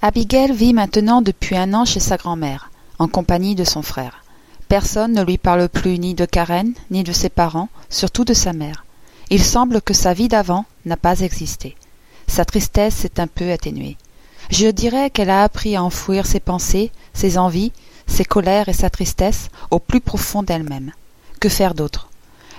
Abigail 0.00 0.52
vit 0.52 0.74
maintenant 0.74 1.22
depuis 1.22 1.56
un 1.56 1.74
an 1.74 1.84
chez 1.84 1.98
sa 1.98 2.16
grand-mère, 2.16 2.70
en 3.00 3.08
compagnie 3.08 3.56
de 3.56 3.64
son 3.64 3.82
frère. 3.82 4.22
Personne 4.68 5.12
ne 5.12 5.24
lui 5.24 5.38
parle 5.38 5.68
plus 5.68 5.98
ni 5.98 6.14
de 6.14 6.24
Karen, 6.24 6.72
ni 6.92 7.02
de 7.02 7.10
ses 7.10 7.28
parents, 7.28 7.68
surtout 7.90 8.24
de 8.24 8.32
sa 8.32 8.52
mère. 8.52 8.84
Il 9.30 9.42
semble 9.42 9.82
que 9.82 9.94
sa 9.94 10.14
vie 10.14 10.28
d'avant 10.28 10.66
n'a 10.84 10.96
pas 10.96 11.18
existé. 11.22 11.74
Sa 12.28 12.44
tristesse 12.44 12.94
s'est 12.94 13.18
un 13.18 13.26
peu 13.26 13.50
atténuée. 13.50 13.96
Je 14.50 14.68
dirais 14.68 15.10
qu'elle 15.10 15.30
a 15.30 15.42
appris 15.42 15.74
à 15.74 15.82
enfouir 15.82 16.26
ses 16.26 16.38
pensées, 16.38 16.92
ses 17.12 17.36
envies, 17.36 17.72
ses 18.06 18.24
colères 18.24 18.68
et 18.68 18.74
sa 18.74 18.90
tristesse 18.90 19.50
au 19.72 19.80
plus 19.80 20.00
profond 20.00 20.44
d'elle-même. 20.44 20.92
Que 21.40 21.48
faire 21.48 21.74
d'autre? 21.74 22.08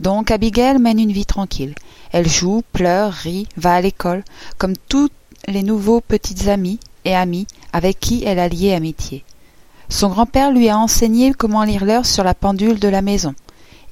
Donc 0.00 0.30
Abigail 0.30 0.78
mène 0.78 1.00
une 1.00 1.12
vie 1.12 1.26
tranquille. 1.26 1.74
Elle 2.12 2.28
joue, 2.28 2.62
pleure, 2.74 3.10
rit, 3.10 3.48
va 3.56 3.72
à 3.72 3.80
l'école, 3.80 4.22
comme 4.58 4.76
tous 4.76 5.08
les 5.48 5.62
nouveaux 5.62 6.02
petits 6.02 6.50
amis 6.50 6.78
et 7.04 7.14
amis 7.14 7.46
avec 7.72 8.00
qui 8.00 8.24
elle 8.24 8.38
a 8.38 8.48
lié 8.48 8.74
amitié. 8.74 9.24
Son 9.88 10.08
grand-père 10.08 10.52
lui 10.52 10.68
a 10.68 10.78
enseigné 10.78 11.32
comment 11.34 11.64
lire 11.64 11.84
l'heure 11.84 12.06
sur 12.06 12.24
la 12.24 12.34
pendule 12.34 12.78
de 12.78 12.88
la 12.88 13.02
maison, 13.02 13.34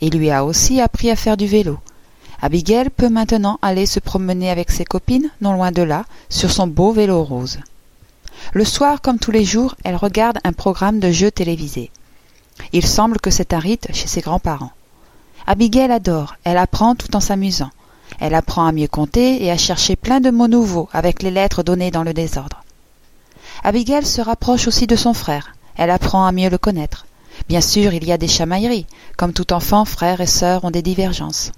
et 0.01 0.11
lui 0.11 0.31
a 0.31 0.45
aussi 0.45 0.81
appris 0.81 1.11
à 1.11 1.17
faire 1.17 1.37
du 1.37 1.47
vélo. 1.47 1.79
Abigail 2.43 2.89
peut 2.89 3.11
maintenant 3.11 3.59
aller 3.61 3.85
se 3.85 4.01
promener 4.01 4.51
avec 4.51 4.71
ses 4.71 4.85
copines, 4.85 5.31
non 5.43 5.53
loin 5.53 5.73
de 5.73 5.83
là, 5.83 6.07
sur 6.31 6.51
son 6.51 6.67
beau 6.67 6.93
vélo 6.93 7.23
rose. 7.23 7.59
Le 8.55 8.65
soir, 8.65 9.03
comme 9.03 9.19
tous 9.19 9.31
les 9.31 9.45
jours, 9.45 9.75
elle 9.85 9.97
regarde 9.97 10.39
un 10.45 10.55
programme 10.55 11.01
de 11.01 11.11
jeux 11.11 11.31
télévisés. 11.31 11.91
Il 12.73 12.87
semble 12.87 13.21
que 13.21 13.31
c'est 13.31 13.53
un 13.53 13.59
rite 13.59 13.89
chez 13.93 14.07
ses 14.09 14.23
grands-parents. 14.23 14.73
Abigail 15.47 15.91
adore, 15.91 16.37
elle 16.45 16.57
apprend 16.57 16.95
tout 16.95 17.15
en 17.15 17.21
s'amusant. 17.21 17.71
Elle 18.19 18.35
apprend 18.35 18.67
à 18.67 18.73
mieux 18.73 18.89
compter 18.89 19.45
et 19.45 19.51
à 19.51 19.57
chercher 19.57 19.97
plein 19.97 20.21
de 20.21 20.31
mots 20.31 20.49
nouveaux 20.49 20.89
avec 20.93 21.23
les 21.23 21.31
lettres 21.31 21.63
données 21.63 21.91
dans 21.91 22.03
le 22.03 22.15
désordre. 22.15 22.63
Abigail 23.63 24.07
se 24.07 24.23
rapproche 24.23 24.67
aussi 24.69 24.87
de 24.87 24.97
son 24.97 25.13
frère. 25.13 25.55
Elle 25.77 25.91
apprend 25.91 26.25
à 26.25 26.33
mieux 26.33 26.49
le 26.49 26.59
connaître. 26.59 27.07
Bien 27.49 27.61
sûr, 27.61 27.93
il 27.93 28.05
y 28.05 28.13
a 28.13 28.19
des 28.19 28.29
chamailleries. 28.29 28.87
Comme 29.17 29.33
tout 29.33 29.53
enfant, 29.53 29.85
frères 29.85 30.21
et 30.21 30.27
sœurs 30.27 30.65
ont 30.65 30.71
des 30.71 30.83
divergences. 30.83 31.53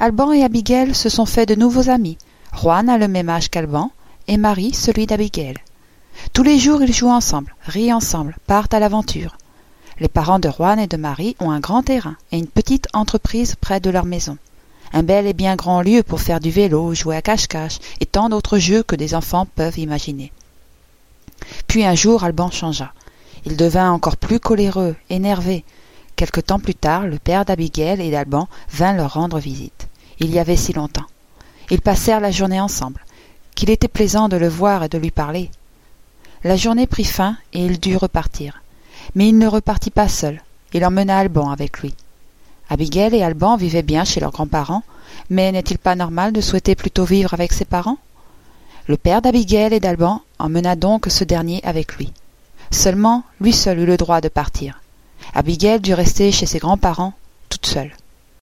Alban 0.00 0.32
et 0.32 0.42
Abigail 0.42 0.94
se 0.94 1.08
sont 1.08 1.26
fait 1.26 1.46
de 1.46 1.54
nouveaux 1.54 1.90
amis. 1.90 2.18
Juan 2.60 2.88
a 2.88 2.98
le 2.98 3.08
même 3.08 3.28
âge 3.28 3.50
qu'Alban 3.50 3.90
et 4.26 4.36
Marie 4.36 4.74
celui 4.74 5.06
d'Abigail. 5.06 5.56
Tous 6.32 6.42
les 6.42 6.58
jours, 6.58 6.82
ils 6.82 6.92
jouent 6.92 7.08
ensemble, 7.08 7.54
rient 7.62 7.92
ensemble, 7.92 8.36
partent 8.46 8.74
à 8.74 8.80
l'aventure. 8.80 9.36
Les 10.00 10.08
parents 10.08 10.38
de 10.38 10.50
Juan 10.50 10.78
et 10.78 10.86
de 10.86 10.96
Marie 10.96 11.36
ont 11.40 11.50
un 11.50 11.60
grand 11.60 11.82
terrain 11.82 12.16
et 12.32 12.38
une 12.38 12.46
petite 12.46 12.88
entreprise 12.94 13.54
près 13.60 13.80
de 13.80 13.90
leur 13.90 14.04
maison. 14.04 14.38
Un 14.92 15.02
bel 15.02 15.26
et 15.26 15.34
bien 15.34 15.56
grand 15.56 15.82
lieu 15.82 16.02
pour 16.02 16.20
faire 16.20 16.40
du 16.40 16.50
vélo, 16.50 16.94
jouer 16.94 17.16
à 17.16 17.22
cache-cache 17.22 17.78
et 18.00 18.06
tant 18.06 18.28
d'autres 18.28 18.58
jeux 18.58 18.82
que 18.82 18.96
des 18.96 19.14
enfants 19.14 19.46
peuvent 19.54 19.78
imaginer. 19.78 20.32
Puis 21.68 21.84
un 21.84 21.94
jour, 21.94 22.24
Alban 22.24 22.50
changea. 22.50 22.92
Il 23.44 23.56
devint 23.56 23.92
encore 23.92 24.16
plus 24.16 24.40
coléreux, 24.40 24.96
énervé. 25.10 25.64
Quelque 26.16 26.40
temps 26.40 26.58
plus 26.58 26.74
tard, 26.74 27.06
le 27.06 27.18
père 27.18 27.44
d'Abigail 27.44 28.00
et 28.00 28.10
d'Alban 28.10 28.48
vint 28.72 28.94
leur 28.94 29.12
rendre 29.14 29.38
visite. 29.38 29.86
Il 30.18 30.30
y 30.30 30.38
avait 30.38 30.56
si 30.56 30.72
longtemps. 30.72 31.06
Ils 31.70 31.82
passèrent 31.82 32.20
la 32.20 32.30
journée 32.30 32.60
ensemble, 32.60 33.04
qu'il 33.54 33.70
était 33.70 33.86
plaisant 33.86 34.28
de 34.28 34.36
le 34.36 34.48
voir 34.48 34.82
et 34.82 34.88
de 34.88 34.98
lui 34.98 35.10
parler. 35.10 35.50
La 36.42 36.56
journée 36.56 36.86
prit 36.86 37.04
fin 37.04 37.36
et 37.52 37.64
il 37.64 37.78
dut 37.78 37.96
repartir. 37.96 38.62
Mais 39.14 39.28
il 39.28 39.38
ne 39.38 39.46
repartit 39.46 39.90
pas 39.90 40.08
seul. 40.08 40.42
Il 40.72 40.84
emmena 40.84 41.18
Alban 41.18 41.50
avec 41.50 41.80
lui. 41.80 41.94
Abigail 42.70 43.14
et 43.14 43.22
Alban 43.22 43.56
vivaient 43.56 43.82
bien 43.82 44.04
chez 44.04 44.20
leurs 44.20 44.32
grands-parents, 44.32 44.82
mais 45.30 45.52
n'est-il 45.52 45.78
pas 45.78 45.94
normal 45.94 46.32
de 46.32 46.40
souhaiter 46.40 46.74
plutôt 46.74 47.04
vivre 47.04 47.34
avec 47.34 47.52
ses 47.52 47.64
parents? 47.64 47.98
Le 48.86 48.96
père 48.96 49.20
d'Abigail 49.20 49.74
et 49.74 49.80
d'Alban 49.80 50.22
emmena 50.38 50.76
donc 50.76 51.06
ce 51.08 51.24
dernier 51.24 51.60
avec 51.64 51.96
lui. 51.96 52.12
Seulement, 52.70 53.24
lui 53.40 53.52
seul 53.52 53.80
eut 53.80 53.86
le 53.86 53.96
droit 53.96 54.20
de 54.20 54.28
partir. 54.28 54.80
Abigail 55.34 55.80
dut 55.80 55.94
rester 55.94 56.32
chez 56.32 56.46
ses 56.46 56.58
grands-parents, 56.58 57.14
toute 57.48 57.66
seule. 57.66 57.92